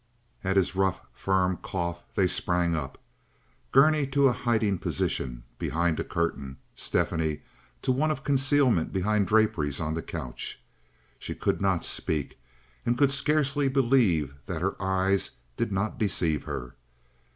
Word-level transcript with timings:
At 0.43 0.57
his 0.57 0.75
rough, 0.75 0.99
firm 1.13 1.57
cough 1.61 2.01
they 2.15 2.25
sprang 2.25 2.75
up—Gurney 2.75 4.07
to 4.07 4.29
a 4.29 4.33
hiding 4.33 4.79
position 4.79 5.43
behind 5.59 5.99
a 5.99 6.03
curtain, 6.03 6.57
Stephanie 6.73 7.43
to 7.83 7.91
one 7.91 8.09
of 8.09 8.23
concealment 8.23 8.91
behind 8.91 9.27
draperies 9.27 9.79
on 9.79 9.93
the 9.93 10.01
couch. 10.01 10.59
She 11.19 11.35
could 11.35 11.61
not 11.61 11.85
speak, 11.85 12.39
and 12.83 12.97
could 12.97 13.11
scarcely 13.11 13.69
believe 13.69 14.33
that 14.47 14.63
her 14.63 14.75
eyes 14.81 15.29
did 15.55 15.71
not 15.71 15.99
deceive 15.99 16.45
her. 16.45 16.73